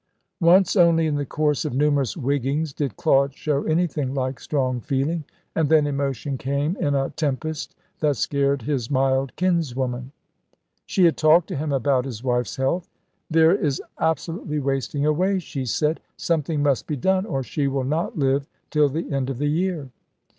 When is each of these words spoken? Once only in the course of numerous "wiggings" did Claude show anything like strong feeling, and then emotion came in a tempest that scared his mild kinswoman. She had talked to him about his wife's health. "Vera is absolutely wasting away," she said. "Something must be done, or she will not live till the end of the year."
Once 0.39 0.75
only 0.75 1.05
in 1.05 1.13
the 1.13 1.27
course 1.27 1.63
of 1.63 1.75
numerous 1.75 2.17
"wiggings" 2.17 2.73
did 2.73 2.97
Claude 2.97 3.35
show 3.35 3.61
anything 3.65 4.15
like 4.15 4.39
strong 4.39 4.79
feeling, 4.81 5.23
and 5.53 5.69
then 5.69 5.85
emotion 5.85 6.39
came 6.39 6.75
in 6.77 6.95
a 6.95 7.11
tempest 7.11 7.75
that 7.99 8.15
scared 8.15 8.63
his 8.63 8.89
mild 8.89 9.35
kinswoman. 9.35 10.11
She 10.87 11.05
had 11.05 11.17
talked 11.17 11.47
to 11.49 11.55
him 11.55 11.71
about 11.71 12.05
his 12.05 12.23
wife's 12.23 12.55
health. 12.55 12.89
"Vera 13.29 13.55
is 13.55 13.79
absolutely 13.99 14.57
wasting 14.57 15.05
away," 15.05 15.37
she 15.37 15.65
said. 15.65 15.99
"Something 16.17 16.63
must 16.63 16.87
be 16.87 16.95
done, 16.95 17.27
or 17.27 17.43
she 17.43 17.67
will 17.67 17.83
not 17.83 18.17
live 18.17 18.47
till 18.71 18.89
the 18.89 19.11
end 19.11 19.29
of 19.29 19.37
the 19.37 19.49
year." 19.51 19.89